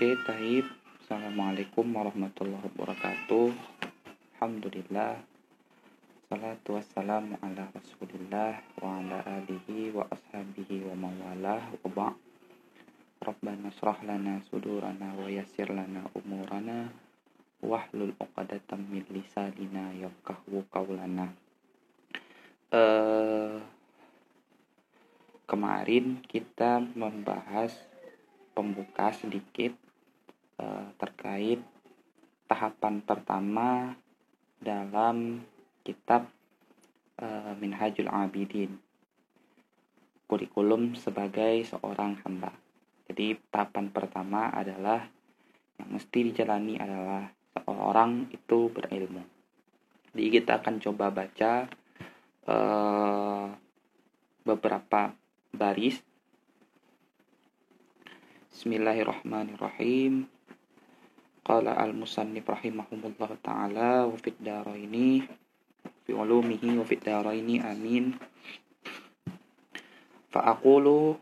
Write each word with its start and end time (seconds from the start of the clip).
Oke, 0.00 0.16
taib. 0.24 0.64
Assalamualaikum 1.04 1.84
warahmatullahi 1.92 2.72
wabarakatuh. 2.72 3.52
Alhamdulillah. 4.32 5.20
Salatu 6.24 6.80
wassalamu 6.80 7.36
ala 7.44 7.68
rasulillah 7.68 8.64
wa 8.80 8.96
ala 8.96 9.20
alihi 9.20 9.92
wa 9.92 10.08
ashabihi 10.08 10.88
wa 10.88 11.04
mawalah 11.04 11.68
wa 11.84 11.88
ba' 11.92 12.16
Rabbana 13.20 13.68
srah 13.76 14.00
lana 14.00 14.40
sudurana 14.48 15.20
wa 15.20 15.28
yassir 15.28 15.68
lana 15.68 16.08
umurana 16.16 16.88
wahlul 17.60 18.16
uqadatan 18.16 18.80
min 18.88 19.04
lisanina 19.12 19.92
yafqahu 20.00 20.64
qawlana. 20.72 21.28
Uh, 22.72 23.60
kemarin 25.44 26.24
kita 26.24 26.80
membahas 26.96 27.76
pembuka 28.56 29.12
sedikit 29.12 29.76
uh, 30.60 30.92
terkait 31.00 31.64
tahapan 32.44 33.00
pertama 33.00 33.96
dalam 34.60 35.40
kitab 35.80 36.28
uh, 37.16 37.56
Minhajul 37.56 38.12
Abidin 38.12 38.76
kurikulum 40.30 40.94
sebagai 40.94 41.66
seorang 41.66 42.22
hamba. 42.22 42.54
Jadi 43.10 43.34
tahapan 43.50 43.90
pertama 43.90 44.54
adalah 44.54 45.02
yang 45.82 45.98
mesti 45.98 46.30
dijalani 46.30 46.78
adalah 46.78 47.26
seorang 47.58 48.30
itu 48.30 48.70
berilmu. 48.70 49.26
Jadi 50.14 50.28
kita 50.30 50.62
akan 50.62 50.78
coba 50.78 51.10
baca 51.10 51.66
uh, 52.46 53.50
beberapa 54.46 55.10
baris. 55.50 55.98
Bismillahirrahmanirrahim. 58.54 60.30
Qala 61.50 61.74
al-musannif 61.74 62.46
rahimahumullah 62.46 63.34
ta'ala 63.42 64.06
wa 64.06 64.14
fid 64.14 64.38
daraini 64.38 65.26
fi 66.06 66.14
ulumihi 66.14 66.78
wa 66.78 66.86
fid 66.86 67.02
daraini 67.02 67.58
amin. 67.58 68.14
Fa 70.30 70.54
aqulu 70.54 71.18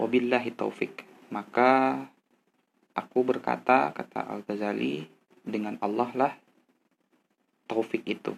Wabillahi 0.00 0.56
taufik. 0.56 1.04
Maka 1.28 2.00
aku 2.96 3.28
berkata, 3.28 3.92
kata 3.92 4.24
Al-Ghazali, 4.24 5.04
dengan 5.44 5.76
Allah 5.84 6.08
lah 6.16 6.32
taufik 7.68 8.08
itu. 8.08 8.32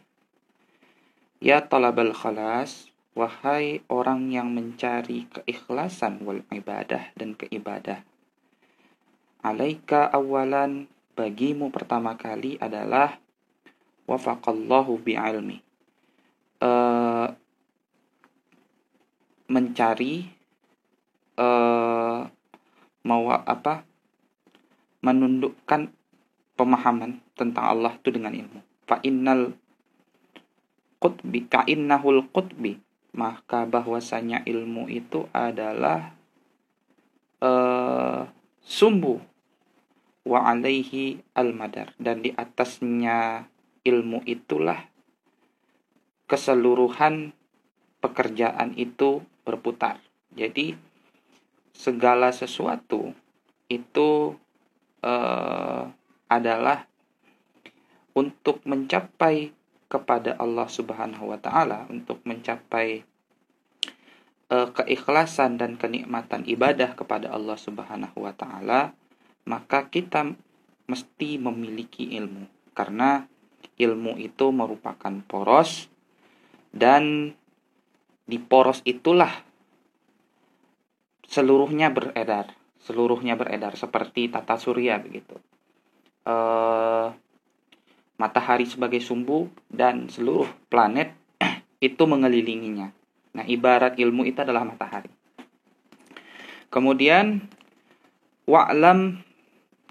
Ya 1.38 1.62
talabal 1.62 2.10
khalas, 2.10 2.90
wahai 3.14 3.86
orang 3.86 4.34
yang 4.34 4.50
mencari 4.50 5.30
keikhlasan 5.30 6.26
wal 6.26 6.42
ibadah 6.50 7.14
dan 7.14 7.38
keibadah. 7.38 8.02
Alaika 9.42 10.10
awalan 10.10 10.90
bagimu 11.14 11.70
pertama 11.70 12.18
kali 12.18 12.58
adalah 12.58 13.18
wafaqallahu 14.10 14.98
bi'ilmi. 14.98 15.62
Uh, 16.58 17.30
mencari 19.46 20.26
uh, 21.38 22.26
mau 23.06 23.24
apa 23.30 23.86
menundukkan 25.00 25.94
pemahaman 26.58 27.22
tentang 27.38 27.64
Allah 27.64 27.94
itu 27.94 28.10
dengan 28.10 28.34
ilmu. 28.34 28.60
Fa 28.84 28.98
innal 29.06 29.54
qutbi 30.98 31.46
ka 31.46 31.62
innahul 31.70 32.26
qutbi 32.34 32.82
maka 33.14 33.64
bahwasanya 33.64 34.42
ilmu 34.44 34.90
itu 34.90 35.30
adalah 35.30 36.12
uh, 37.40 38.26
sumbu 38.62 39.22
wa 40.26 40.44
alaihi 40.48 41.22
al-madar 41.36 41.94
dan 42.00 42.22
di 42.22 42.34
atasnya 42.34 43.46
ilmu 43.86 44.24
itulah 44.26 44.88
keseluruhan 46.28 47.32
pekerjaan 47.98 48.76
itu 48.76 49.24
berputar. 49.42 49.98
Jadi 50.36 50.76
segala 51.72 52.30
sesuatu 52.30 53.16
itu 53.72 54.36
uh, 55.02 55.88
adalah 56.28 56.84
untuk 58.12 58.60
mencapai 58.68 59.56
kepada 59.88 60.36
Allah 60.36 60.68
Subhanahu 60.68 61.32
wa 61.32 61.40
taala, 61.40 61.88
untuk 61.88 62.20
mencapai 62.28 63.08
uh, 64.52 64.68
keikhlasan 64.76 65.56
dan 65.56 65.80
kenikmatan 65.80 66.44
ibadah 66.44 66.92
kepada 66.92 67.32
Allah 67.32 67.56
Subhanahu 67.56 68.20
wa 68.20 68.36
taala, 68.36 68.92
maka 69.48 69.88
kita 69.88 70.36
mesti 70.84 71.40
memiliki 71.40 72.12
ilmu 72.20 72.44
karena 72.76 73.24
ilmu 73.80 74.20
itu 74.20 74.52
merupakan 74.52 75.14
poros 75.24 75.88
dan 76.68 77.32
di 78.28 78.36
poros 78.36 78.84
itulah 78.84 79.32
seluruhnya 81.24 81.88
beredar, 81.88 82.52
seluruhnya 82.84 83.40
beredar 83.40 83.76
seperti 83.76 84.28
tata 84.28 84.60
surya 84.60 85.00
begitu. 85.00 85.36
E, 86.28 86.34
matahari 88.20 88.68
sebagai 88.68 89.00
sumbu 89.00 89.48
dan 89.72 90.12
seluruh 90.12 90.48
planet 90.68 91.16
itu 91.88 92.02
mengelilinginya. 92.04 92.92
Nah, 93.32 93.44
ibarat 93.48 93.96
ilmu 93.96 94.28
itu 94.28 94.40
adalah 94.44 94.64
matahari. 94.68 95.12
Kemudian 96.68 97.48
wa'lam 98.44 99.24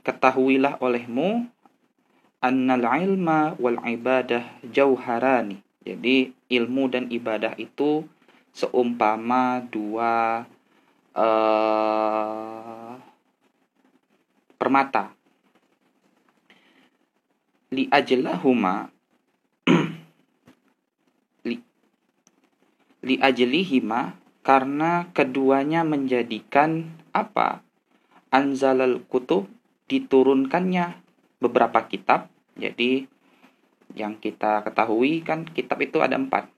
ketahuilah 0.07 0.79
olehmu 0.79 1.51
annal 2.40 2.88
ilma 2.95 3.59
wal 3.59 3.75
ibadah 3.84 4.47
jauharani. 4.63 5.59
Jadi 5.84 6.31
ilmu 6.47 6.88
dan 6.88 7.12
ibadah 7.12 7.59
itu 7.59 8.07
seumpama 8.56 9.59
dua 9.67 10.47
uh, 11.12 12.96
permata 14.56 15.12
li 17.67 17.91
ajlahuma 17.91 18.88
li, 21.47 21.59
li 23.03 23.16
ajlihima 23.19 24.16
karena 24.40 25.12
keduanya 25.12 25.84
menjadikan 25.84 26.96
apa 27.12 27.59
anzalal 28.31 29.03
kutub 29.12 29.51
diturunkannya 29.87 30.85
beberapa 31.39 31.87
kitab 31.87 32.31
jadi 32.59 33.07
yang 33.95 34.19
kita 34.19 34.67
ketahui 34.67 35.23
kan 35.23 35.47
kitab 35.47 35.79
itu 35.79 36.03
ada 36.03 36.19
empat 36.19 36.51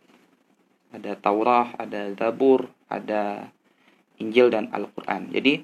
ada 0.89 1.13
Taurah 1.17 1.77
ada 1.77 2.09
Zabur 2.17 2.67
ada 2.89 3.53
Injil 4.19 4.51
dan 4.51 4.67
Al-Quran. 4.69 5.31
Jadi 5.31 5.63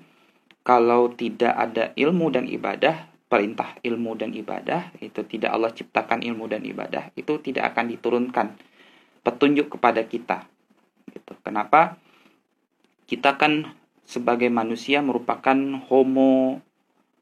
kalau 0.66 1.12
tidak 1.14 1.54
ada 1.54 1.92
ilmu 1.94 2.32
dan 2.32 2.50
ibadah, 2.50 3.12
perintah 3.30 3.78
ilmu 3.86 4.18
dan 4.18 4.34
ibadah, 4.34 4.96
itu 5.04 5.22
tidak 5.28 5.54
Allah 5.54 5.76
ciptakan 5.76 6.26
ilmu 6.26 6.50
dan 6.50 6.66
ibadah, 6.66 7.14
itu 7.14 7.38
tidak 7.44 7.76
akan 7.76 7.86
diturunkan 7.94 8.48
petunjuk 9.22 9.78
kepada 9.78 10.02
kita. 10.08 10.48
Gitu. 11.12 11.34
Kenapa? 11.46 12.00
Kita 13.06 13.38
kan 13.38 13.70
sebagai 14.08 14.50
manusia 14.50 15.06
merupakan 15.06 15.58
homo 15.86 16.62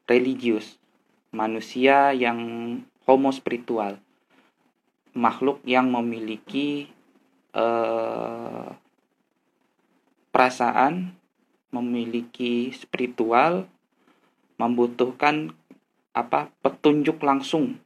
religius, 0.04 0.76
manusia 1.32 2.12
yang 2.12 2.38
homo 3.04 3.30
spiritual, 3.32 4.00
makhluk 5.16 5.60
yang 5.64 5.88
memiliki 5.88 6.88
uh, 7.56 8.74
perasaan 10.34 11.14
memiliki 11.74 12.70
spiritual 12.70 13.66
membutuhkan 14.58 15.50
apa 16.14 16.50
petunjuk 16.62 17.18
langsung 17.18 17.82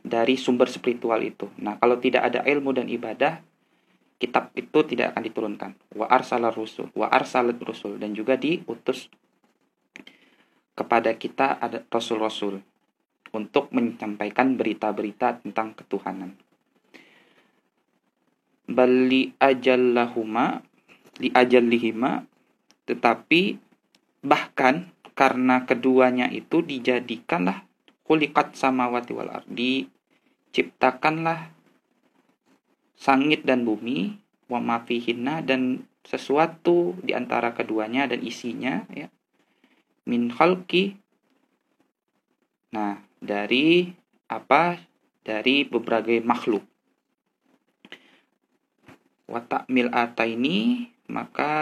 dari 0.00 0.40
sumber 0.40 0.72
spiritual 0.72 1.20
itu. 1.20 1.52
Nah, 1.60 1.76
kalau 1.76 2.00
tidak 2.00 2.32
ada 2.32 2.40
ilmu 2.40 2.72
dan 2.72 2.88
ibadah, 2.88 3.44
kitab 4.16 4.48
itu 4.56 4.80
tidak 4.88 5.12
akan 5.12 5.22
diturunkan. 5.28 5.70
Wa 5.92 6.08
arsalar 6.08 6.56
rusul, 6.56 6.88
wa 6.96 7.12
arsalat 7.12 7.60
rusul 7.60 8.00
dan 8.00 8.16
juga 8.16 8.40
diutus 8.40 9.12
kepada 10.76 11.16
kita 11.16 11.56
ada 11.56 11.82
rasul-rasul 11.88 12.60
untuk 13.32 13.72
menyampaikan 13.72 14.54
berita-berita 14.54 15.40
tentang 15.42 15.72
ketuhanan. 15.72 16.36
Bali 18.68 19.32
ajallahuma 19.40 20.60
li 21.22 21.32
ajallihima 21.32 22.28
tetapi 22.86 23.56
bahkan 24.20 24.92
karena 25.16 25.64
keduanya 25.64 26.28
itu 26.28 26.60
dijadikanlah 26.60 27.64
kulikat 28.04 28.52
samawati 28.52 29.16
wal 29.16 29.32
ardi 29.32 29.88
ciptakanlah 30.52 31.50
sangit 32.98 33.46
dan 33.48 33.64
bumi 33.64 34.18
wa 34.46 34.60
mafihinna 34.60 35.42
dan 35.42 35.86
sesuatu 36.06 36.94
di 37.02 37.16
antara 37.16 37.50
keduanya 37.56 38.06
dan 38.06 38.22
isinya 38.22 38.86
ya 38.94 39.10
min 40.06 40.30
khalqi 40.32 40.96
Nah, 42.66 43.00
dari 43.22 43.88
apa? 44.28 44.76
Dari 45.24 45.64
berbagai 45.64 46.20
makhluk. 46.20 46.62
Watak 49.26 49.66
mil 49.72 49.90
ini 50.28 50.86
maka 51.10 51.54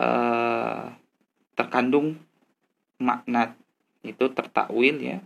eh, 0.00 0.84
terkandung 1.54 2.18
makna 2.98 3.54
itu 4.00 4.32
tertakwil 4.32 4.96
ya 4.96 5.20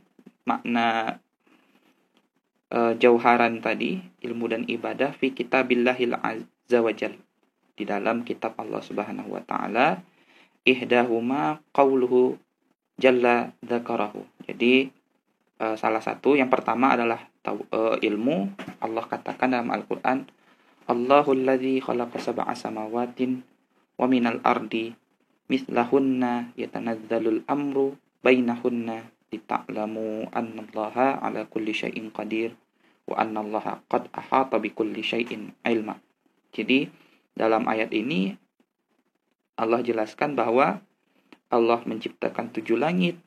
makna 0.45 1.19
uh, 2.75 2.93
jauharan 2.99 3.63
tadi 3.63 4.03
ilmu 4.21 4.51
dan 4.51 4.63
ibadah 4.67 5.15
fi 5.15 5.31
kitabillahil 5.31 6.19
azza 6.19 6.79
wajal 6.83 7.15
di 7.75 7.83
dalam 7.87 8.27
kitab 8.27 8.59
Allah 8.59 8.83
Subhanahu 8.83 9.35
wa 9.35 9.43
taala 9.47 10.03
ihdahuma 10.65 11.61
qauluhu 11.77 12.41
jalla 12.97 13.53
dzakarahu. 13.61 14.25
Jadi 14.49 14.89
uh, 15.61 15.77
salah 15.77 16.01
satu 16.01 16.35
yang 16.35 16.49
pertama 16.49 16.97
adalah 16.97 17.21
uh, 17.49 17.97
ilmu 18.01 18.53
Allah 18.81 19.05
katakan 19.05 19.53
dalam 19.53 19.71
Al-Qur'an 19.71 20.25
Allahul 20.85 21.49
ladzi 21.49 21.81
khalaqa 21.81 22.21
sab'a 22.21 22.53
samawatin 22.53 23.41
wa 23.97 24.05
minal 24.05 24.41
ardi 24.45 24.93
mislahunna 25.49 26.53
yatanazzalul 26.61 27.41
amru 27.49 27.97
bainahunna 28.21 29.09
lita'lamu 29.33 30.29
annallaha 30.33 31.21
ala 31.25 31.49
kulli 31.49 31.73
syai'in 31.73 32.13
qadir 32.13 32.53
wa 33.09 33.21
annallaha 33.21 33.81
qad 33.89 34.09
ahata 34.13 34.61
bi 34.61 34.73
kulli 34.73 35.01
syai'in 35.01 35.57
ilma. 35.65 35.97
Jadi 36.53 36.89
dalam 37.35 37.65
ayat 37.67 37.91
ini 37.97 38.37
Allah 39.55 39.81
jelaskan 39.83 40.35
bahwa 40.35 40.83
Allah 41.51 41.81
menciptakan 41.87 42.51
tujuh 42.51 42.75
langit, 42.75 43.19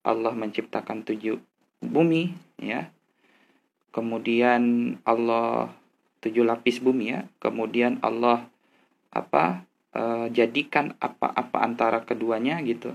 Allah 0.00 0.32
menciptakan 0.32 1.04
tujuh 1.04 1.36
bumi, 1.84 2.32
ya. 2.56 2.88
Kemudian 3.92 4.96
Allah 5.08 5.72
tujuh 6.20 6.44
lapis 6.44 6.82
bumi 6.82 7.16
ya. 7.16 7.20
Kemudian 7.40 8.02
Allah 8.02 8.44
apa 9.08 9.64
e, 9.94 10.28
jadikan 10.34 10.92
apa-apa 11.00 11.64
antara 11.64 12.02
keduanya 12.04 12.60
gitu. 12.66 12.92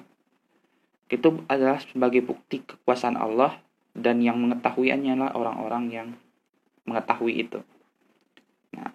Itu 1.09 1.41
adalah 1.49 1.81
sebagai 1.81 2.21
bukti 2.21 2.61
kekuasaan 2.61 3.17
Allah 3.17 3.57
dan 3.97 4.21
yang 4.21 4.37
mengetahuinya 4.39 5.17
lah 5.17 5.31
orang-orang 5.33 5.83
yang 5.89 6.07
mengetahui 6.85 7.49
itu. 7.49 7.59
Nah, 8.77 8.93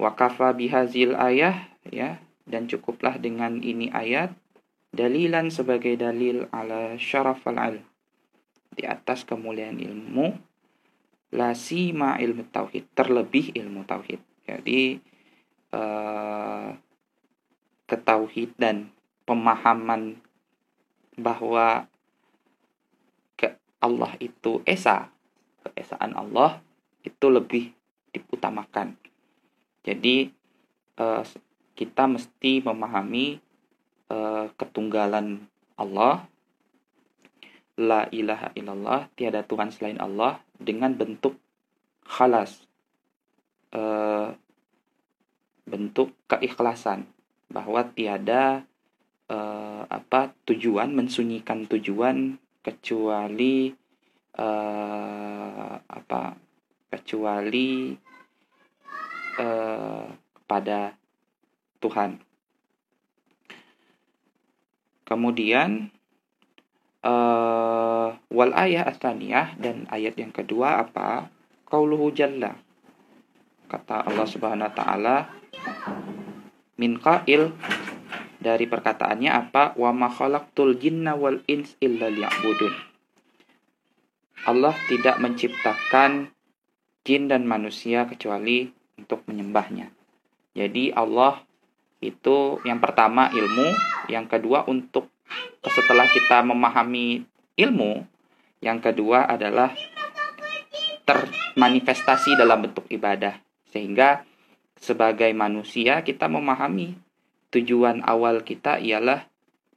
wakafa 0.00 0.56
bihazil 0.56 1.14
ayah 1.20 1.73
ya. 1.88 2.20
Dan 2.44 2.68
cukuplah 2.68 3.16
dengan 3.16 3.64
ini 3.64 3.88
ayat 3.88 4.36
dalilan 4.92 5.48
sebagai 5.48 5.96
dalil 5.96 6.46
ala 6.52 6.94
syarafal 7.00 7.56
al 7.56 7.76
di 8.74 8.84
atas 8.84 9.24
kemuliaan 9.24 9.80
ilmu 9.80 10.34
lasima 11.34 12.14
ilmu 12.22 12.46
tauhid 12.52 12.86
terlebih 12.94 13.50
ilmu 13.58 13.82
tauhid. 13.88 14.22
Jadi 14.46 15.02
uh, 15.74 16.70
ketauhid 17.90 18.54
dan 18.54 18.94
pemahaman 19.26 20.20
bahwa 21.18 21.90
ke 23.34 23.54
Allah 23.82 24.14
itu 24.22 24.62
esa 24.62 25.10
keesaan 25.66 26.14
Allah 26.14 26.62
itu 27.02 27.26
lebih 27.26 27.74
diutamakan. 28.14 28.94
Jadi 29.82 30.30
uh, 31.02 31.22
kita 31.74 32.06
mesti 32.06 32.62
memahami 32.62 33.42
uh, 34.10 34.46
ketunggalan 34.54 35.42
Allah, 35.74 36.26
la 37.74 38.06
ilaha 38.14 38.54
illallah, 38.54 39.10
tiada 39.18 39.42
Tuhan 39.42 39.74
selain 39.74 39.98
Allah 39.98 40.38
dengan 40.54 40.94
bentuk 40.94 41.34
khalas, 42.06 42.66
uh, 43.74 44.30
bentuk 45.66 46.14
keikhlasan 46.30 47.10
bahwa 47.50 47.82
tiada 47.90 48.62
uh, 49.28 49.82
apa 49.90 50.30
tujuan 50.46 50.94
mensunyikan 50.94 51.66
tujuan 51.66 52.38
kecuali 52.62 53.74
uh, 54.38 55.74
apa 55.80 56.38
kecuali 56.90 57.94
uh, 59.42 60.06
kepada 60.38 60.94
Tuhan. 61.84 62.16
Kemudian 65.04 65.92
uh, 67.04 68.16
wal 68.32 68.52
ayah 68.56 68.88
asaniyah 68.88 69.60
dan 69.60 69.84
ayat 69.92 70.16
yang 70.16 70.32
kedua 70.32 70.80
apa? 70.80 71.28
Qauluhu 71.68 72.08
jalla. 72.16 72.56
Kata 73.68 74.08
Allah 74.08 74.24
Subhanahu 74.24 74.64
wa 74.64 74.74
taala 74.74 75.16
min 76.80 76.96
qail 76.96 77.52
dari 78.40 78.64
perkataannya 78.64 79.28
apa? 79.28 79.76
Wa 79.76 79.92
ma 79.92 80.08
khalaqtul 80.08 80.80
jinna 80.80 81.12
wal 81.12 81.44
ins 81.44 81.76
illa 81.84 82.08
liya'budun. 82.08 82.72
Allah 84.44 84.76
tidak 84.88 85.20
menciptakan 85.20 86.32
jin 87.04 87.28
dan 87.28 87.44
manusia 87.48 88.04
kecuali 88.08 88.68
untuk 88.96 89.24
menyembahnya. 89.28 89.88
Jadi 90.52 90.92
Allah 90.92 91.40
itu 92.04 92.60
yang 92.68 92.80
pertama 92.82 93.32
ilmu, 93.32 93.72
yang 94.12 94.28
kedua 94.28 94.68
untuk 94.68 95.08
setelah 95.64 96.04
kita 96.12 96.44
memahami 96.44 97.24
ilmu, 97.56 98.04
yang 98.60 98.80
kedua 98.80 99.24
adalah 99.24 99.72
termanifestasi 101.04 102.36
dalam 102.36 102.64
bentuk 102.68 102.84
ibadah. 102.92 103.40
Sehingga 103.68 104.24
sebagai 104.76 105.32
manusia 105.32 106.04
kita 106.04 106.28
memahami 106.28 106.96
tujuan 107.54 108.02
awal 108.04 108.42
kita 108.42 108.80
ialah 108.82 109.24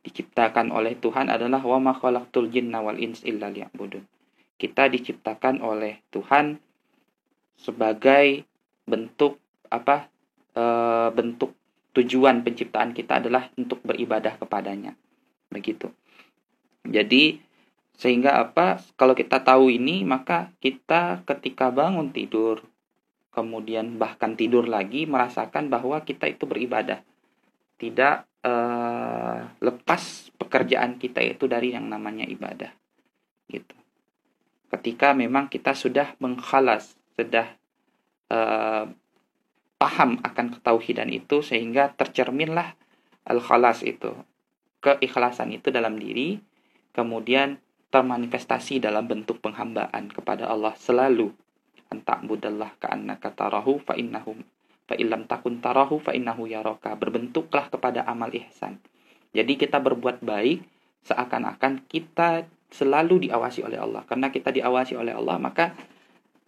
diciptakan 0.07 0.71
oleh 0.71 0.95
Tuhan 0.95 1.27
adalah 1.27 1.59
wa 1.59 1.79
ma 1.83 1.93
khalaqtul 1.93 2.47
jinna 2.47 2.79
wal 2.79 2.95
ins 2.95 3.27
illa 3.27 3.51
liya'budun. 3.51 4.07
Kita 4.55 4.87
diciptakan 4.87 5.59
oleh 5.61 5.99
Tuhan 6.09 6.57
sebagai 7.59 8.47
bentuk 8.87 9.37
apa 9.67 10.07
e, 10.55 10.63
bentuk 11.11 11.56
tujuan 11.97 12.45
penciptaan 12.45 12.93
kita 12.93 13.17
adalah 13.17 13.49
untuk 13.57 13.81
beribadah 13.81 14.37
kepadanya. 14.37 14.93
Begitu. 15.49 15.89
Jadi 16.85 17.41
sehingga 17.97 18.37
apa? 18.37 18.77
Kalau 18.93 19.17
kita 19.17 19.41
tahu 19.41 19.73
ini, 19.73 20.05
maka 20.05 20.53
kita 20.61 21.25
ketika 21.25 21.73
bangun 21.73 22.13
tidur, 22.13 22.61
kemudian 23.33 23.97
bahkan 23.97 24.37
tidur 24.37 24.69
lagi 24.69 25.09
merasakan 25.09 25.73
bahwa 25.73 26.05
kita 26.05 26.29
itu 26.29 26.45
beribadah. 26.45 27.01
Tidak 27.81 28.15
e, 28.45 28.53
lepas 29.65 30.29
pekerjaan 30.37 31.01
kita 31.01 31.25
itu 31.25 31.49
dari 31.49 31.73
yang 31.73 31.89
namanya 31.89 32.29
ibadah. 32.29 32.69
Gitu. 33.49 33.73
Ketika 34.69 35.17
memang 35.17 35.49
kita 35.49 35.73
sudah 35.73 36.13
menghalas, 36.21 36.93
sudah 37.17 37.49
e, 38.29 38.39
paham 39.77 40.17
akan 40.25 40.57
ketauhidan 40.57 41.09
itu 41.13 41.45
sehingga 41.45 41.93
tercerminlah 41.93 42.73
al-khalas 43.25 43.85
itu. 43.85 44.13
Keikhlasan 44.81 45.53
itu 45.53 45.69
dalam 45.73 45.97
diri 45.97 46.37
kemudian 46.93 47.61
termanifestasi 47.93 48.83
dalam 48.83 49.05
bentuk 49.07 49.39
penghambaan 49.39 50.09
kepada 50.11 50.49
Allah 50.49 50.73
selalu. 50.75 51.31
Antak 51.87 52.27
budallah 52.27 52.75
ka'annaka 52.83 53.31
tarahu 53.31 53.79
fa 53.79 53.95
innahum 53.95 54.43
fa 54.87 54.95
illam 54.99 55.23
takun 55.23 55.63
tarahu 55.63 56.03
fa 56.03 56.11
innahu 56.11 56.49
yaraka. 56.49 56.97
Berbentuklah 56.99 57.71
kepada 57.71 58.03
amal 58.03 58.33
ihsan. 58.33 58.81
Jadi 59.31 59.55
kita 59.55 59.79
berbuat 59.79 60.19
baik 60.19 60.63
seakan-akan 61.07 61.87
kita 61.87 62.49
selalu 62.73 63.29
diawasi 63.29 63.63
oleh 63.63 63.79
Allah. 63.79 64.03
Karena 64.03 64.27
kita 64.33 64.51
diawasi 64.51 64.99
oleh 64.99 65.15
Allah 65.15 65.39
maka 65.39 65.71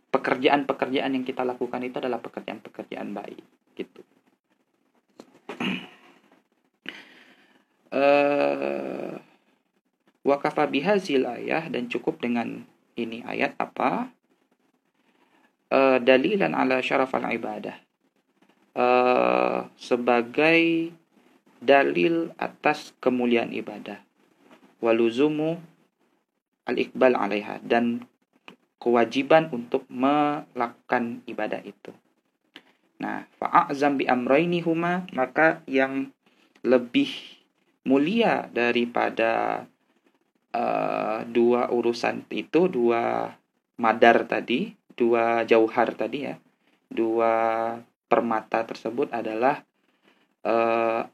pekerjaan-pekerjaan 0.10 1.14
yang 1.14 1.26
kita 1.26 1.46
lakukan 1.46 1.82
itu 1.86 2.02
adalah 2.02 2.18
pekerjaan-pekerjaan 2.22 3.14
baik 3.14 3.46
gitu. 3.78 4.02
uh, 7.94 9.14
wakafa 10.30 10.70
bihazil 10.70 11.26
ayah 11.30 11.66
dan 11.70 11.90
cukup 11.90 12.22
dengan 12.22 12.66
ini 12.98 13.24
ayat 13.24 13.56
apa? 13.58 14.12
Uh, 15.70 16.02
dalilan 16.02 16.58
ala 16.58 16.82
syarafal 16.82 17.24
ibadah. 17.30 17.78
Uh, 18.74 19.70
sebagai 19.78 20.90
dalil 21.62 22.34
atas 22.42 22.96
kemuliaan 22.98 23.54
ibadah. 23.54 24.02
Waluzumu 24.80 25.60
al-iqbal 26.66 27.14
alaiha 27.14 27.60
dan 27.62 28.08
kewajiban 28.80 29.52
untuk 29.52 29.84
melakukan 29.92 31.22
ibadah 31.28 31.60
itu. 31.62 31.92
Nah, 33.00 33.28
fa'azam 33.40 34.00
bi 34.00 34.08
amraini 34.08 34.60
huma 34.64 35.08
maka 35.16 35.64
yang 35.68 36.12
lebih 36.64 37.08
mulia 37.88 38.52
daripada 38.52 39.64
uh, 40.52 41.24
dua 41.28 41.72
urusan 41.72 42.28
itu 42.32 42.68
dua 42.68 43.36
madar 43.80 44.28
tadi 44.28 44.76
dua 45.00 45.48
jauhar 45.48 45.96
tadi 45.96 46.28
ya 46.28 46.36
dua 46.92 47.32
permata 48.12 48.68
tersebut 48.68 49.08
adalah 49.16 49.64
uh, 50.44 51.08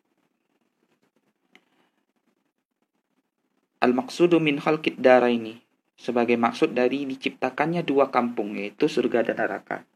al-maqsudu 3.86 4.42
min 4.42 4.58
khalqid 4.58 4.98
ini 5.30 5.62
sebagai 5.96 6.36
maksud 6.36 6.76
dari 6.76 7.08
diciptakannya 7.08 7.82
dua 7.82 8.12
kampung 8.12 8.60
yaitu 8.60 8.92
surga 8.92 9.32
dan 9.32 9.40
neraka. 9.40 9.88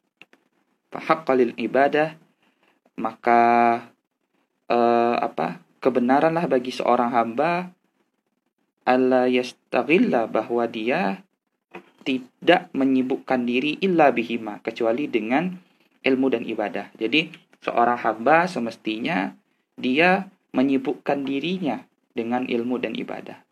Fahaqqalil 0.90 1.54
ibadah 1.60 2.18
maka 3.00 3.42
uh, 4.68 5.16
apa 5.20 5.64
kebenaranlah 5.80 6.50
bagi 6.50 6.76
seorang 6.76 7.16
hamba 7.16 7.72
Allah 8.84 9.30
yastaghilla 9.30 10.26
bahwa 10.26 10.66
dia 10.66 11.22
tidak 12.04 12.72
menyibukkan 12.74 13.46
diri 13.46 13.78
illa 13.84 14.10
bihima 14.10 14.64
kecuali 14.66 15.06
dengan 15.06 15.54
ilmu 16.02 16.28
dan 16.32 16.44
ibadah. 16.48 16.90
Jadi 16.98 17.30
seorang 17.62 18.00
hamba 18.02 18.50
semestinya 18.50 19.36
dia 19.78 20.32
menyibukkan 20.56 21.22
dirinya 21.22 21.86
dengan 22.16 22.50
ilmu 22.50 22.82
dan 22.82 22.98
ibadah. 22.98 23.49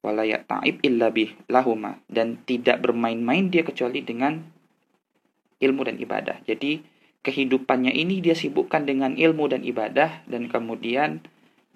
Walayak 0.00 0.48
ta'ib 0.48 0.80
illa 0.80 1.12
lahuma 1.52 2.00
dan 2.08 2.40
tidak 2.48 2.80
bermain-main 2.80 3.52
dia 3.52 3.60
kecuali 3.60 4.00
dengan 4.00 4.40
ilmu 5.60 5.82
dan 5.84 6.00
ibadah. 6.00 6.40
Jadi 6.48 6.80
kehidupannya 7.20 7.92
ini 7.92 8.24
dia 8.24 8.32
sibukkan 8.32 8.88
dengan 8.88 9.12
ilmu 9.12 9.52
dan 9.52 9.60
ibadah 9.60 10.24
dan 10.24 10.48
kemudian 10.48 11.20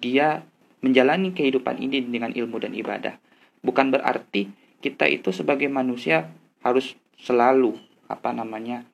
dia 0.01 0.41
menjalani 0.81 1.37
kehidupan 1.37 1.77
ini 1.77 2.01
dengan 2.01 2.33
ilmu 2.33 2.57
dan 2.57 2.73
ibadah. 2.73 3.21
Bukan 3.61 3.93
berarti 3.93 4.49
kita 4.81 5.05
itu 5.05 5.29
sebagai 5.29 5.69
manusia 5.69 6.29
harus 6.65 6.97
selalu 7.21 7.77
apa 8.05 8.33
namanya 8.33 8.85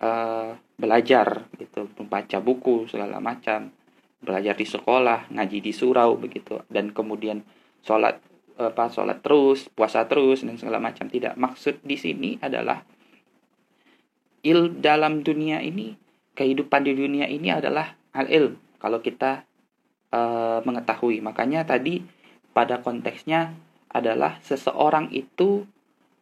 uh, 0.00 0.56
belajar 0.76 1.48
gitu 1.56 1.88
membaca 1.96 2.36
buku 2.40 2.88
segala 2.88 3.20
macam 3.20 3.72
belajar 4.18 4.52
di 4.58 4.66
sekolah 4.66 5.30
ngaji 5.32 5.58
di 5.62 5.72
surau 5.72 6.18
begitu 6.18 6.60
dan 6.68 6.90
kemudian 6.92 7.40
sholat 7.80 8.18
apa 8.58 8.90
sholat 8.90 9.22
terus 9.22 9.70
puasa 9.70 10.04
terus 10.10 10.42
dan 10.42 10.58
segala 10.58 10.82
macam. 10.82 11.06
Tidak 11.06 11.38
maksud 11.38 11.80
di 11.86 11.94
sini 11.94 12.30
adalah 12.42 12.82
il 14.42 14.74
dalam 14.78 15.22
dunia 15.22 15.62
ini 15.62 15.94
kehidupan 16.34 16.86
di 16.86 16.92
dunia 16.94 17.26
ini 17.26 17.50
adalah 17.50 17.94
al 18.14 18.26
ilm 18.26 18.58
kalau 18.82 18.98
kita 18.98 19.46
uh, 20.14 20.60
mengetahui. 20.62 21.22
Makanya 21.22 21.66
tadi 21.66 22.02
pada 22.54 22.82
konteksnya 22.82 23.54
adalah 23.90 24.38
seseorang 24.42 25.10
itu 25.14 25.64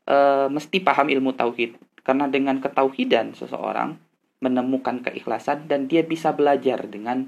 uh, 0.08 0.48
mesti 0.52 0.80
paham 0.80 1.08
ilmu 1.12 1.32
tauhid. 1.36 1.76
Karena 2.06 2.30
dengan 2.30 2.62
ketauhidan 2.62 3.34
seseorang 3.34 3.98
menemukan 4.38 5.02
keikhlasan 5.02 5.66
dan 5.66 5.90
dia 5.90 6.06
bisa 6.06 6.30
belajar 6.30 6.86
dengan 6.86 7.26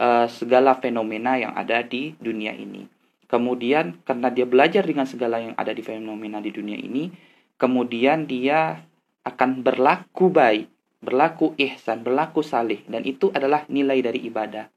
uh, 0.00 0.24
segala 0.30 0.78
fenomena 0.78 1.36
yang 1.36 1.52
ada 1.52 1.84
di 1.84 2.16
dunia 2.16 2.56
ini. 2.56 2.95
Kemudian 3.26 3.98
karena 4.06 4.30
dia 4.30 4.46
belajar 4.46 4.86
dengan 4.86 5.06
segala 5.06 5.42
yang 5.42 5.54
ada 5.58 5.74
di 5.74 5.82
fenomena 5.82 6.38
di 6.38 6.54
dunia 6.54 6.78
ini, 6.78 7.10
kemudian 7.58 8.30
dia 8.30 8.86
akan 9.26 9.66
berlaku 9.66 10.30
baik, 10.30 10.70
berlaku 11.02 11.58
ihsan, 11.58 12.06
berlaku 12.06 12.46
salih 12.46 12.86
dan 12.86 13.02
itu 13.02 13.34
adalah 13.34 13.66
nilai 13.66 13.98
dari 13.98 14.22
ibadah. 14.30 14.70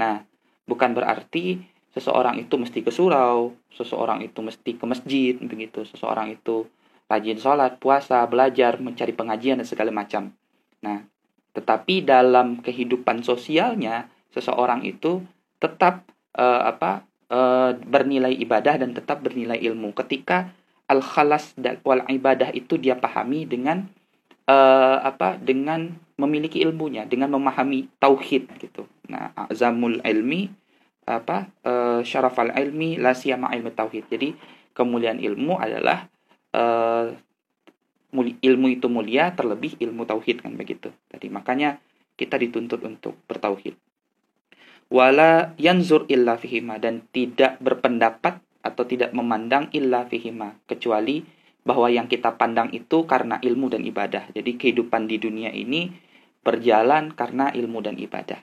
Nah, 0.00 0.24
bukan 0.64 0.96
berarti 0.96 1.60
seseorang 1.92 2.40
itu 2.40 2.56
mesti 2.56 2.80
ke 2.80 2.88
surau, 2.88 3.52
seseorang 3.76 4.24
itu 4.24 4.40
mesti 4.40 4.80
ke 4.80 4.84
masjid 4.88 5.34
begitu, 5.36 5.84
seseorang 5.84 6.32
itu 6.32 6.64
rajin 7.10 7.36
sholat, 7.36 7.76
puasa, 7.82 8.22
belajar, 8.30 8.78
mencari 8.78 9.10
pengajian, 9.12 9.58
dan 9.58 9.66
segala 9.66 9.90
macam. 9.90 10.30
Nah, 10.80 11.02
tetapi 11.52 12.06
dalam 12.06 12.62
kehidupan 12.62 13.26
sosialnya, 13.26 14.06
seseorang 14.30 14.86
itu 14.86 15.20
tetap 15.58 16.06
uh, 16.38 16.70
apa 16.70 17.09
uh, 17.30 17.72
bernilai 17.78 18.34
ibadah 18.36 18.76
dan 18.76 18.92
tetap 18.92 19.22
bernilai 19.24 19.56
ilmu. 19.56 19.94
Ketika 19.94 20.50
al-khalas 20.90 21.54
wal 21.86 22.02
ibadah 22.10 22.50
itu 22.50 22.74
dia 22.74 22.98
pahami 22.98 23.46
dengan 23.46 23.86
uh, 24.50 24.98
apa 25.06 25.38
dengan 25.38 25.94
memiliki 26.18 26.60
ilmunya, 26.60 27.06
dengan 27.06 27.32
memahami 27.32 27.88
tauhid 28.02 28.50
gitu. 28.60 28.84
Nah, 29.08 29.32
azamul 29.48 30.02
ilmi 30.04 30.50
apa 31.08 31.48
uh, 31.64 32.00
syarafal 32.04 32.52
ilmi 32.52 33.00
la 33.00 33.16
siyama 33.16 33.54
ilmu 33.54 33.72
tauhid. 33.72 34.10
Jadi 34.10 34.34
kemuliaan 34.74 35.22
ilmu 35.22 35.56
adalah 35.56 36.06
uh, 36.54 37.14
ilmu 38.18 38.66
itu 38.74 38.86
mulia 38.90 39.30
terlebih 39.32 39.78
ilmu 39.78 40.02
tauhid 40.04 40.42
kan 40.42 40.52
begitu. 40.58 40.90
Tadi 41.06 41.30
makanya 41.30 41.78
kita 42.18 42.36
dituntut 42.36 42.82
untuk 42.84 43.16
bertauhid. 43.24 43.78
Wala 44.90 45.54
yanzur 45.54 46.10
illa 46.10 46.34
fihima 46.34 46.82
dan 46.82 47.06
tidak 47.14 47.62
berpendapat 47.62 48.42
atau 48.60 48.84
tidak 48.84 49.14
memandang 49.14 49.70
illa 49.70 50.02
fihima 50.04 50.58
kecuali 50.66 51.22
bahwa 51.62 51.86
yang 51.86 52.10
kita 52.10 52.34
pandang 52.34 52.74
itu 52.74 53.06
karena 53.06 53.38
ilmu 53.38 53.70
dan 53.70 53.86
ibadah. 53.86 54.26
Jadi 54.34 54.58
kehidupan 54.58 55.06
di 55.06 55.22
dunia 55.22 55.54
ini 55.54 55.94
berjalan 56.42 57.14
karena 57.14 57.54
ilmu 57.54 57.78
dan 57.84 57.96
ibadah. 58.02 58.40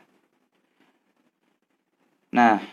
Nah, 2.32 2.64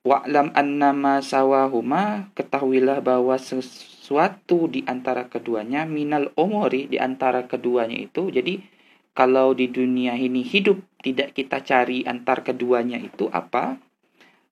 wa'lam 0.00 0.50
annama 0.56 1.20
sawahuma 1.20 2.32
ketahuilah 2.32 3.04
bahwa 3.04 3.36
sesuatu 3.36 4.66
di 4.66 4.80
antara 4.88 5.28
keduanya 5.28 5.84
minal 5.84 6.32
omori 6.40 6.88
di 6.88 6.96
antara 6.96 7.44
keduanya 7.44 8.00
itu 8.00 8.32
jadi 8.32 8.64
kalau 9.12 9.52
di 9.52 9.68
dunia 9.68 10.16
ini 10.16 10.40
hidup 10.40 10.80
tidak 11.00 11.32
kita 11.32 11.64
cari 11.64 12.04
antar 12.04 12.44
keduanya 12.44 13.00
itu 13.00 13.26
apa? 13.32 13.76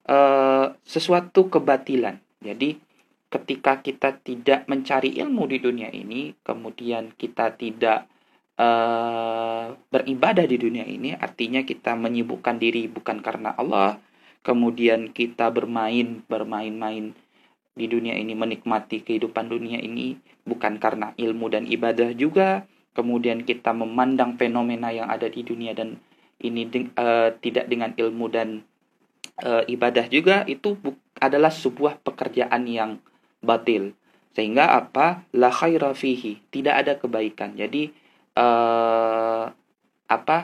E, 0.04 0.18
sesuatu 0.82 1.52
kebatilan. 1.52 2.18
Jadi 2.40 2.80
ketika 3.28 3.84
kita 3.84 4.16
tidak 4.24 4.64
mencari 4.64 5.20
ilmu 5.20 5.44
di 5.44 5.60
dunia 5.60 5.92
ini 5.92 6.32
kemudian 6.40 7.12
kita 7.12 7.52
tidak 7.60 8.08
e, 8.56 8.68
beribadah 9.92 10.48
di 10.48 10.56
dunia 10.56 10.88
ini 10.88 11.12
artinya 11.12 11.60
kita 11.60 11.92
menyibukkan 11.92 12.56
diri 12.56 12.88
bukan 12.88 13.20
karena 13.20 13.52
Allah 13.52 14.00
kemudian 14.40 15.12
kita 15.12 15.52
bermain 15.52 16.24
bermain-main 16.24 17.12
di 17.76 17.86
dunia 17.86 18.16
ini 18.16 18.32
menikmati 18.32 19.04
kehidupan 19.04 19.52
dunia 19.52 19.76
ini 19.76 20.16
bukan 20.48 20.80
karena 20.80 21.12
ilmu 21.20 21.52
dan 21.52 21.68
ibadah 21.68 22.16
juga 22.16 22.64
kemudian 22.96 23.44
kita 23.44 23.76
memandang 23.76 24.40
fenomena 24.40 24.88
yang 24.88 25.12
ada 25.12 25.28
di 25.28 25.44
dunia 25.44 25.76
dan 25.76 26.00
ini 26.38 26.71
uh, 26.95 27.35
tidak 27.42 27.66
dengan 27.66 27.90
ilmu 27.99 28.26
dan 28.30 28.62
uh, 29.42 29.62
ibadah 29.66 30.07
juga 30.07 30.47
itu 30.47 30.78
adalah 31.18 31.50
sebuah 31.50 31.99
pekerjaan 32.02 32.62
yang 32.71 33.02
batil. 33.42 33.95
Sehingga 34.35 34.71
apa? 34.71 35.26
La 35.35 35.50
khaira 35.50 35.90
fihi. 35.99 36.38
Tidak 36.50 36.75
ada 36.75 36.95
kebaikan. 36.95 37.59
Jadi 37.59 37.90
uh, 38.38 39.50
apa? 40.07 40.38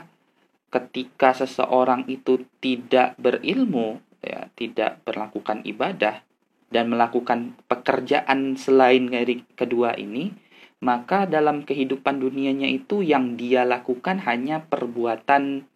Ketika 0.75 1.31
seseorang 1.31 2.11
itu 2.11 2.43
tidak 2.59 3.15
berilmu 3.15 4.03
ya 4.25 4.49
tidak 4.59 5.05
melakukan 5.05 5.63
ibadah 5.63 6.25
dan 6.73 6.91
melakukan 6.91 7.55
pekerjaan 7.71 8.59
selain 8.59 9.07
dari 9.07 9.47
kedua 9.55 9.95
ini, 9.95 10.35
maka 10.83 11.29
dalam 11.29 11.63
kehidupan 11.63 12.19
dunianya 12.19 12.67
itu 12.67 13.07
yang 13.07 13.39
dia 13.39 13.63
lakukan 13.63 14.19
hanya 14.27 14.67
perbuatan 14.67 15.71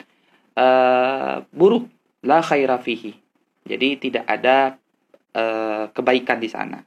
uh, 0.58 1.46
buruk, 1.54 1.86
la 2.26 2.42
khaira 2.42 2.82
fihi. 2.82 3.14
Jadi 3.62 4.10
tidak 4.10 4.26
ada 4.26 4.74
uh, 5.38 5.86
kebaikan 5.94 6.42
di 6.42 6.50
sana. 6.50 6.82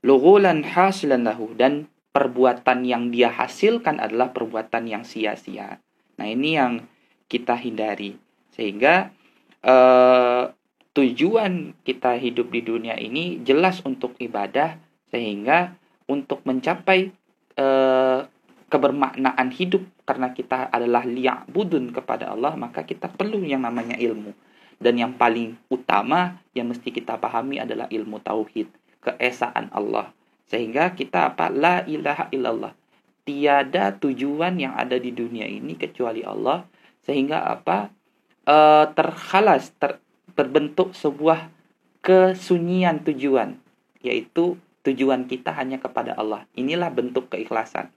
Lughulan 0.00 0.64
hasilan 0.64 1.28
lahu 1.28 1.52
dan 1.52 1.92
perbuatan 2.16 2.88
yang 2.88 3.12
dia 3.12 3.28
hasilkan 3.28 4.00
adalah 4.00 4.32
perbuatan 4.32 4.88
yang 4.88 5.04
sia-sia. 5.04 5.76
Nah, 6.16 6.26
ini 6.26 6.56
yang 6.56 6.88
kita 7.28 7.60
hindari. 7.60 8.16
Sehingga 8.56 9.12
uh, 9.60 10.48
tujuan 10.90 11.78
kita 11.86 12.18
hidup 12.18 12.50
di 12.50 12.60
dunia 12.66 12.98
ini 12.98 13.38
jelas 13.46 13.78
untuk 13.86 14.18
ibadah 14.18 14.74
sehingga 15.10 15.74
untuk 16.10 16.42
mencapai 16.42 17.14
e, 17.54 17.66
kebermaknaan 18.70 19.50
hidup 19.50 19.82
karena 20.06 20.30
kita 20.30 20.70
adalah 20.70 21.02
liya'budun 21.02 21.90
kepada 21.90 22.30
Allah 22.30 22.54
maka 22.54 22.86
kita 22.86 23.10
perlu 23.10 23.42
yang 23.42 23.66
namanya 23.66 23.98
ilmu. 23.98 24.32
Dan 24.80 24.96
yang 24.96 25.12
paling 25.12 25.60
utama 25.68 26.40
yang 26.56 26.72
mesti 26.72 26.88
kita 26.88 27.20
pahami 27.20 27.60
adalah 27.60 27.84
ilmu 27.92 28.16
tauhid 28.24 28.72
keesaan 29.04 29.68
Allah. 29.76 30.14
Sehingga 30.48 30.96
kita 30.96 31.34
apa? 31.34 31.52
La 31.52 31.84
ilaha 31.84 32.32
illallah. 32.32 32.72
Tiada 33.28 33.92
tujuan 33.92 34.56
yang 34.56 34.72
ada 34.72 34.96
di 34.96 35.12
dunia 35.12 35.44
ini 35.44 35.76
kecuali 35.76 36.24
Allah. 36.24 36.64
Sehingga 37.04 37.44
apa? 37.44 37.92
E, 38.48 38.56
terhalas 38.96 39.68
ter, 39.76 40.00
terbentuk 40.32 40.96
sebuah 40.96 41.52
kesunyian 42.00 43.04
tujuan, 43.04 43.60
yaitu 44.00 44.56
tujuan 44.82 45.28
kita 45.28 45.52
hanya 45.52 45.76
kepada 45.76 46.16
Allah. 46.16 46.48
Inilah 46.56 46.88
bentuk 46.88 47.28
keikhlasan. 47.28 47.92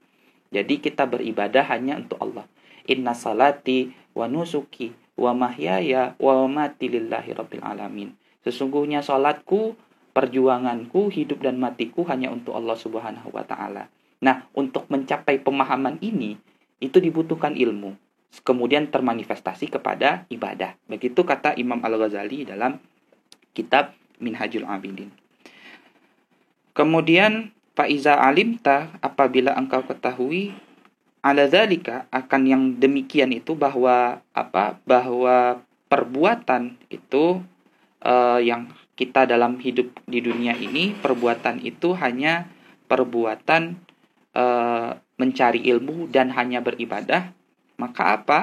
Jadi 0.54 0.78
kita 0.78 1.10
beribadah 1.10 1.66
hanya 1.74 1.98
untuk 1.98 2.22
Allah. 2.22 2.46
Inna 2.86 3.10
salati 3.10 3.90
wa 4.14 4.30
nusuki 4.30 4.94
wa 5.18 5.34
mahyaya 5.34 6.14
wa 6.22 6.46
mati 6.46 6.86
lillahi 6.86 7.34
rabbil 7.34 7.64
alamin. 7.66 8.14
Sesungguhnya 8.46 9.02
salatku, 9.02 9.74
perjuanganku, 10.14 11.10
hidup 11.10 11.42
dan 11.42 11.58
matiku 11.58 12.06
hanya 12.06 12.30
untuk 12.30 12.54
Allah 12.54 12.78
Subhanahu 12.78 13.34
wa 13.34 13.42
taala. 13.42 13.90
Nah, 14.22 14.46
untuk 14.54 14.86
mencapai 14.86 15.42
pemahaman 15.42 15.98
ini 15.98 16.38
itu 16.78 17.02
dibutuhkan 17.02 17.56
ilmu. 17.56 17.96
Kemudian 18.42 18.90
termanifestasi 18.90 19.70
kepada 19.70 20.26
ibadah. 20.30 20.74
Begitu 20.90 21.22
kata 21.22 21.54
Imam 21.54 21.78
Al-Ghazali 21.82 22.46
dalam 22.46 22.82
kitab 23.54 23.94
Minhajul 24.18 24.66
Abidin. 24.66 25.14
Kemudian 26.74 27.53
Faiza 27.74 28.14
alimta 28.22 28.94
apabila 29.02 29.50
engkau 29.58 29.82
ketahui 29.82 30.54
ala 31.24 31.50
akan 32.14 32.42
yang 32.46 32.62
demikian 32.78 33.34
itu 33.34 33.58
bahwa 33.58 34.22
apa? 34.30 34.78
Bahwa 34.86 35.58
perbuatan 35.90 36.78
itu 36.86 37.42
uh, 38.04 38.38
yang 38.38 38.70
kita 38.94 39.26
dalam 39.26 39.58
hidup 39.58 39.90
di 40.06 40.22
dunia 40.22 40.54
ini 40.54 40.94
perbuatan 40.94 41.66
itu 41.66 41.98
hanya 41.98 42.46
perbuatan 42.86 43.82
uh, 44.38 44.94
mencari 45.18 45.66
ilmu 45.66 46.06
dan 46.12 46.30
hanya 46.30 46.62
beribadah. 46.62 47.34
Maka 47.74 48.22
apa? 48.22 48.40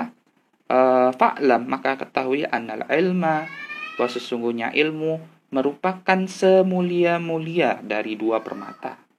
Uh, 0.71 1.11
fa'lam 1.15 1.67
maka 1.67 1.99
ketahui 1.99 2.47
annal 2.47 2.87
ilma 2.91 3.47
bahwa 3.95 4.07
sesungguhnya 4.07 4.71
ilmu 4.71 5.19
merupakan 5.51 6.19
semulia-mulia 6.27 7.83
dari 7.83 8.15
dua 8.15 8.39
permata. 8.39 9.10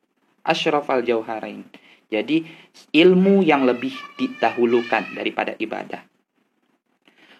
Ashrafal 0.43 1.07
jauharain. 1.07 1.63
Jadi 2.13 2.45
ilmu 2.93 3.41
yang 3.41 3.65
lebih 3.65 3.97
didahulukan 4.21 5.17
daripada 5.17 5.57
ibadah. 5.57 6.05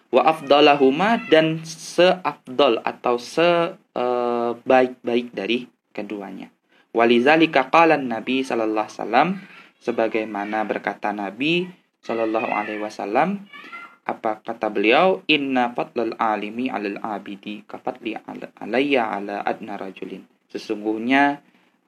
Wa 0.09 0.29
afdalahuma 0.29 1.21
dan 1.29 1.61
seafdol 1.65 2.81
atau 2.81 3.21
sebaik-baik 3.21 5.33
dari 5.33 5.69
keduanya. 5.93 6.49
Walizalika 6.93 7.69
qalan 7.73 8.09
Nabi 8.09 8.45
sallallahu 8.45 8.85
alaihi 8.85 9.01
wasallam 9.01 9.29
sebagaimana 9.81 10.61
berkata 10.65 11.09
Nabi 11.09 11.65
sallallahu 12.05 12.49
alaihi 12.49 12.81
wasallam 12.81 13.49
apa 14.03 14.43
kata 14.43 14.67
beliau 14.67 15.23
inna 15.31 15.71
fadlal 15.71 16.11
alimi 16.19 16.67
alal 16.67 16.99
abidi 16.99 17.63
kafadli 17.63 18.19
alayya 18.59 19.07
ala 19.07 19.39
adna 19.47 19.79
rajulin 19.79 20.27
sesungguhnya 20.51 21.39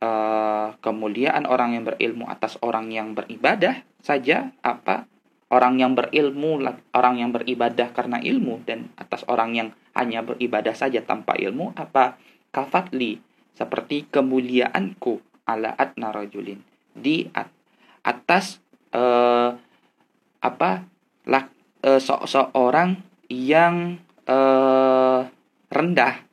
uh, 0.02 0.76
kemuliaan 0.82 1.46
orang 1.48 1.78
yang 1.78 1.84
berilmu 1.88 2.26
atas 2.28 2.60
orang 2.64 2.92
yang 2.92 3.14
beribadah 3.14 3.84
saja 4.02 4.52
apa? 4.66 5.08
Orang 5.46 5.78
yang 5.78 5.94
berilmu 5.94 6.58
orang 6.98 7.22
yang 7.22 7.30
beribadah 7.30 7.94
karena 7.94 8.18
ilmu 8.18 8.66
dan 8.66 8.90
atas 8.98 9.22
orang 9.30 9.54
yang 9.54 9.70
hanya 9.94 10.26
beribadah 10.26 10.74
saja 10.74 11.06
tanpa 11.06 11.38
ilmu 11.38 11.72
apa? 11.78 12.18
Kafadli 12.50 13.22
seperti 13.56 14.10
kemuliaanku 14.10 15.22
ala 15.46 15.72
adna 15.78 16.12
rajulin 16.12 16.60
di 16.92 17.30
atas 18.04 18.60
uh, 18.92 19.54
apa? 20.42 20.72
Lak 21.26 21.50
uh, 21.86 22.02
seorang 22.02 23.02
yang 23.30 24.02
uh, 24.30 25.26
rendah 25.70 26.26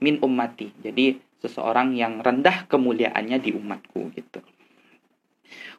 min 0.00 0.20
ummati. 0.20 0.72
Jadi 0.84 1.16
seseorang 1.44 1.92
yang 1.92 2.24
rendah 2.24 2.64
kemuliaannya 2.64 3.38
di 3.44 3.52
umatku 3.52 4.08
gitu. 4.16 4.40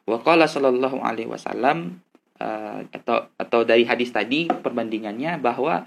Wa 0.06 0.22
qala 0.22 0.46
sallallahu 0.46 1.02
alaihi 1.02 1.26
wasallam 1.26 1.98
uh, 2.38 2.86
atau 2.94 3.26
atau 3.34 3.60
dari 3.66 3.82
hadis 3.82 4.14
tadi 4.14 4.46
perbandingannya 4.46 5.42
bahwa 5.42 5.82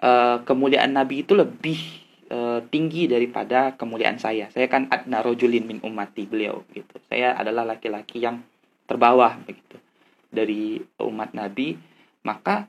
uh, 0.00 0.40
kemuliaan 0.48 0.96
nabi 0.96 1.28
itu 1.28 1.36
lebih 1.36 1.76
uh, 2.32 2.64
tinggi 2.72 3.04
daripada 3.04 3.76
kemuliaan 3.76 4.16
saya. 4.16 4.48
Saya 4.48 4.72
kan 4.72 4.88
adna 4.88 5.20
rojulin 5.20 5.68
min 5.68 5.78
ummati 5.84 6.24
beliau 6.24 6.64
gitu. 6.72 6.96
Saya 7.12 7.36
adalah 7.36 7.68
laki-laki 7.68 8.24
yang 8.24 8.40
terbawah 8.88 9.36
begitu 9.44 9.76
dari 10.32 10.80
umat 11.00 11.36
nabi 11.36 11.76
maka 12.24 12.68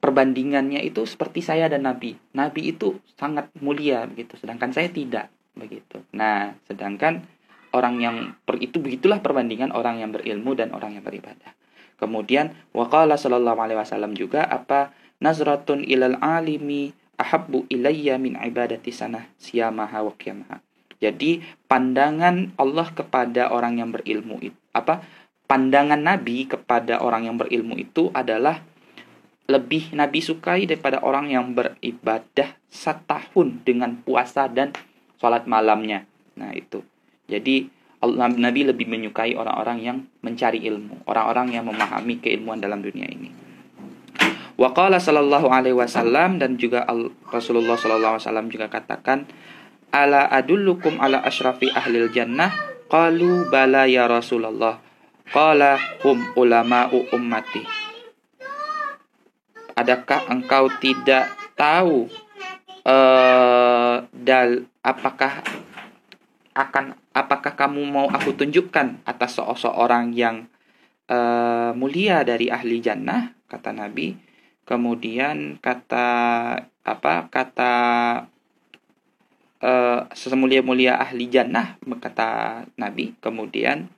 perbandingannya 0.00 0.80
itu 0.84 1.04
seperti 1.04 1.44
saya 1.44 1.68
dan 1.68 1.88
Nabi. 1.88 2.16
Nabi 2.36 2.72
itu 2.74 2.98
sangat 3.16 3.52
mulia 3.60 4.08
begitu, 4.08 4.36
sedangkan 4.40 4.72
saya 4.72 4.88
tidak 4.92 5.28
begitu. 5.60 6.02
Nah, 6.16 6.56
sedangkan 6.66 7.22
orang 7.70 8.02
yang 8.02 8.16
per, 8.42 8.58
itu 8.58 8.82
begitulah 8.82 9.22
perbandingan 9.22 9.70
orang 9.70 10.02
yang 10.02 10.10
berilmu 10.10 10.56
dan 10.58 10.74
orang 10.74 10.98
yang 10.98 11.04
beribadah. 11.06 11.54
Kemudian 12.00 12.56
waqala 12.72 13.20
sallallahu 13.20 13.60
alaihi 13.60 13.78
wasallam 13.78 14.16
juga 14.16 14.48
apa 14.48 14.96
nazratun 15.20 15.84
ilal 15.84 16.16
alimi 16.18 16.96
ahabbu 17.20 17.68
ilayya 17.68 18.16
min 18.16 18.40
ibadati 18.40 18.88
sanah 18.88 19.28
siyamaha 19.36 20.00
wa 20.00 20.16
qiyamaha. 20.16 20.64
Jadi 21.00 21.44
pandangan 21.68 22.56
Allah 22.56 22.88
kepada 22.92 23.52
orang 23.52 23.80
yang 23.80 23.92
berilmu 23.92 24.40
itu 24.40 24.56
apa 24.72 25.04
pandangan 25.44 26.00
Nabi 26.00 26.48
kepada 26.48 27.04
orang 27.04 27.28
yang 27.28 27.36
berilmu 27.36 27.76
itu 27.76 28.08
adalah 28.16 28.64
lebih 29.50 29.90
Nabi 29.98 30.22
sukai 30.22 30.64
daripada 30.64 31.02
orang 31.02 31.26
yang 31.26 31.52
beribadah 31.52 32.54
setahun 32.70 33.66
dengan 33.66 33.98
puasa 33.98 34.46
dan 34.46 34.70
sholat 35.20 35.44
malamnya. 35.44 36.08
Nah 36.40 36.56
itu. 36.56 36.80
Jadi 37.28 37.68
Nabi 38.16 38.64
lebih 38.64 38.88
menyukai 38.88 39.36
orang-orang 39.36 39.78
yang 39.84 39.98
mencari 40.24 40.64
ilmu, 40.64 41.04
orang-orang 41.04 41.52
yang 41.52 41.68
memahami 41.68 42.16
keilmuan 42.16 42.56
dalam 42.56 42.80
dunia 42.80 43.04
ini. 43.04 43.28
Waqala 44.56 44.96
sallallahu 44.96 45.52
alaihi 45.52 45.76
wasallam 45.76 46.40
dan 46.40 46.56
juga 46.56 46.88
Rasulullah 47.28 47.76
sallallahu 47.76 48.16
alaihi 48.16 48.24
wasallam 48.28 48.48
juga 48.52 48.66
katakan 48.72 49.24
ala 49.88 50.28
adullukum 50.28 51.00
ala 51.00 51.24
ashrafi 51.24 51.72
ahlil 51.72 52.12
jannah 52.12 52.52
qalu 52.92 53.48
bala 53.48 53.88
ya 53.88 54.04
Rasulullah 54.04 54.76
qala 55.32 55.80
hum 56.04 56.36
ulama'u 56.36 57.08
ummati 57.16 57.64
Adakah 59.80 60.28
engkau 60.28 60.68
tidak 60.76 61.32
tahu 61.56 62.12
uh, 62.84 64.04
dal 64.12 64.64
apakah 64.80 65.44
akan 66.54 66.98
apakah 67.14 67.52
kamu 67.54 67.82
mau 67.86 68.06
aku 68.10 68.34
tunjukkan 68.34 69.02
atas 69.06 69.38
seorang 69.38 70.12
yang 70.12 70.50
uh, 71.08 71.72
mulia 71.74 72.22
dari 72.26 72.50
ahli 72.50 72.82
jannah? 72.82 73.34
Kata 73.50 73.74
Nabi. 73.74 74.14
Kemudian 74.62 75.58
kata 75.58 76.08
apa 76.86 77.26
kata 77.26 77.74
uh, 79.58 80.00
semulia-mulia 80.14 80.98
ahli 80.98 81.26
jannah 81.26 81.78
kata 81.82 82.64
Nabi. 82.78 83.18
Kemudian 83.18 83.90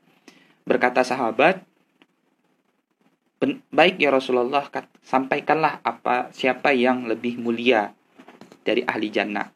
berkata 0.65 1.03
sahabat 1.03 1.61
baik 3.75 3.99
ya 3.99 4.15
Rasulullah 4.15 4.63
sampaikanlah 5.03 5.83
apa 5.83 6.31
siapa 6.31 6.71
yang 6.71 7.11
lebih 7.11 7.43
mulia 7.43 7.91
dari 8.63 8.83
ahli 8.87 9.09
jannah. 9.11 9.51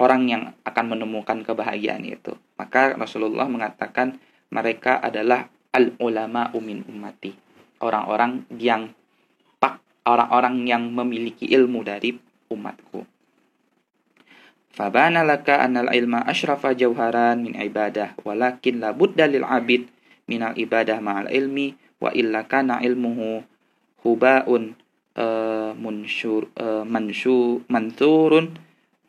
Orang 0.00 0.28
yang 0.32 0.56
akan 0.64 0.96
menemukan 0.96 1.44
kebahagiaan 1.44 2.04
itu. 2.08 2.32
Maka 2.56 2.96
Rasulullah 2.96 3.44
mengatakan 3.48 4.16
mereka 4.48 4.96
adalah 4.98 5.52
al 5.76 5.92
ulama 6.00 6.48
umin 6.56 6.82
ummati. 6.88 7.36
Orang-orang 7.80 8.48
yang 8.56 8.92
pak 9.60 9.80
orang-orang 10.08 10.64
yang 10.64 10.88
memiliki 10.88 11.48
ilmu 11.52 11.84
dari 11.84 12.16
umatku. 12.48 13.04
Fabana 14.70 15.20
laka 15.26 15.60
anal 15.60 15.92
ilma 15.92 16.24
ashrafa 16.24 16.72
jauharan 16.72 17.42
min 17.44 17.58
ibadah 17.58 18.16
walakin 18.24 18.80
la 18.80 18.96
budda 18.96 19.28
lil 19.28 19.44
abid 19.44 19.90
minal 20.30 20.54
ibadah 20.54 21.02
ma'al 21.02 21.28
ilmi 21.28 21.74
wa 21.98 22.14
illa 22.14 22.46
kana 22.46 22.78
ilmuhu 22.78 23.42
hubaun 24.06 24.78
munsur 25.74 26.48
uh, 26.56 26.86
mansu 26.86 27.66
mansurun 27.66 28.56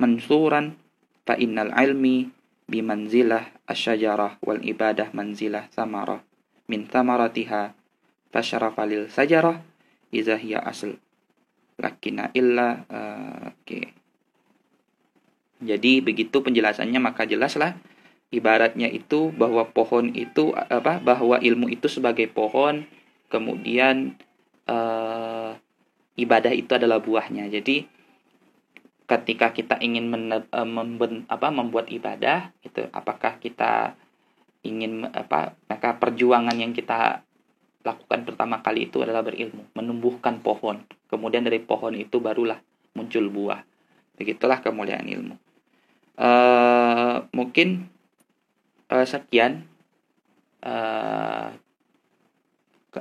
mansuran 0.01 0.75
fa 1.23 1.37
innal 1.37 1.69
ilmi 1.77 2.27
bimanzilah 2.65 3.51
asyajarah 3.69 4.41
wal 4.41 4.59
ibadah 4.63 5.13
manzilah 5.13 5.69
samarah 5.69 6.23
min 6.65 6.87
thamaratiha 6.87 7.75
fasyarafa 8.31 8.83
lil 8.87 9.11
sajarah 9.11 9.61
iza 10.09 10.39
hiya 10.39 10.63
asl 10.63 10.97
lakina 11.77 12.31
illa 12.33 12.87
uh, 12.87 13.51
oke 13.51 13.61
okay. 13.61 13.85
jadi 15.61 16.01
begitu 16.01 16.41
penjelasannya 16.41 16.99
maka 17.03 17.27
jelaslah 17.27 17.77
ibaratnya 18.31 18.87
itu 18.87 19.35
bahwa 19.35 19.67
pohon 19.67 20.15
itu 20.15 20.55
apa 20.55 21.03
bahwa 21.03 21.37
ilmu 21.43 21.67
itu 21.67 21.91
sebagai 21.91 22.31
pohon 22.31 22.87
kemudian 23.27 24.15
uh, 24.71 25.30
ibadah 26.21 26.53
itu 26.53 26.71
adalah 26.77 27.01
buahnya. 27.01 27.49
Jadi 27.49 27.85
ketika 29.09 29.51
kita 29.51 29.75
ingin 29.83 30.07
men, 30.07 30.31
memben, 30.53 31.27
apa, 31.27 31.51
membuat 31.51 31.91
ibadah 31.91 32.55
itu 32.63 32.87
apakah 32.95 33.41
kita 33.43 33.99
ingin 34.61 35.09
apa 35.09 35.57
maka 35.65 35.97
perjuangan 35.97 36.53
yang 36.53 36.71
kita 36.71 37.25
lakukan 37.81 38.29
pertama 38.29 38.61
kali 38.61 38.87
itu 38.87 39.01
adalah 39.01 39.25
berilmu 39.25 39.73
menumbuhkan 39.73 40.39
pohon. 40.39 40.85
Kemudian 41.09 41.43
dari 41.43 41.57
pohon 41.59 41.97
itu 41.97 42.21
barulah 42.21 42.61
muncul 42.93 43.25
buah. 43.27 43.65
Begitulah 44.15 44.61
kemuliaan 44.61 45.09
ilmu. 45.09 45.35
Uh, 46.21 47.25
mungkin 47.33 47.89
uh, 48.93 49.01
sekian 49.01 49.65
uh, 50.61 51.49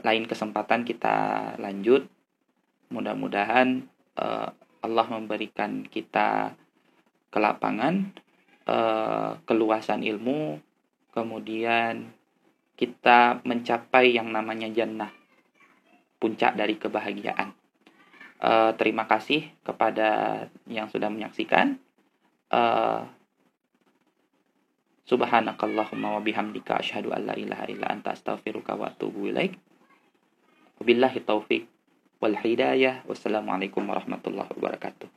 lain 0.00 0.24
kesempatan 0.24 0.88
kita 0.88 1.16
lanjut 1.60 2.08
mudah-mudahan 2.90 3.86
uh, 4.18 4.50
Allah 4.82 5.06
memberikan 5.06 5.86
kita 5.86 6.58
kelapangan 7.30 8.10
uh, 8.66 9.38
keluasan 9.46 10.02
ilmu 10.02 10.58
kemudian 11.14 12.10
kita 12.74 13.44
mencapai 13.46 14.16
yang 14.16 14.32
namanya 14.32 14.66
jannah 14.72 15.12
puncak 16.20 16.56
dari 16.58 16.76
kebahagiaan. 16.76 17.54
Uh, 18.40 18.72
terima 18.80 19.04
kasih 19.04 19.52
kepada 19.60 20.48
yang 20.64 20.88
sudah 20.88 21.12
menyaksikan. 21.12 21.76
Uh, 22.50 23.04
subhanakallahumma 25.06 26.18
wa 26.18 26.22
bihamdika 26.24 26.80
asyhadu 26.80 27.12
an 27.12 27.28
la 27.28 27.34
ilaha 27.36 27.68
illa 27.68 27.92
anta 27.92 28.16
astaghfiruka 28.16 28.74
wa 28.74 28.88
atubu 28.88 29.28
ilaik. 29.28 29.60
Wabillahi 30.80 31.20
taufik 31.20 31.68
wal 32.20 32.36
hidayah. 32.36 33.02
Wassalamualaikum 33.08 33.82
warahmatullahi 33.88 34.52
wabarakatuh 34.54 35.08